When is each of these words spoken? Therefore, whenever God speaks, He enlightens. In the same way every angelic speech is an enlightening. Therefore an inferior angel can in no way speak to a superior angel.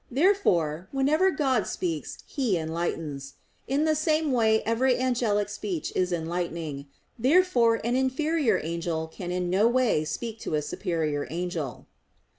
Therefore, 0.09 0.87
whenever 0.91 1.29
God 1.29 1.67
speaks, 1.67 2.23
He 2.25 2.57
enlightens. 2.57 3.35
In 3.67 3.85
the 3.85 3.93
same 3.93 4.31
way 4.31 4.63
every 4.63 4.97
angelic 4.97 5.47
speech 5.47 5.93
is 5.95 6.11
an 6.11 6.23
enlightening. 6.23 6.87
Therefore 7.19 7.79
an 7.83 7.95
inferior 7.95 8.59
angel 8.63 9.05
can 9.07 9.29
in 9.31 9.47
no 9.51 9.67
way 9.67 10.03
speak 10.03 10.39
to 10.39 10.55
a 10.55 10.63
superior 10.63 11.27
angel. 11.29 11.85